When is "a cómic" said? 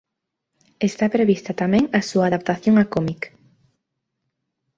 2.83-3.21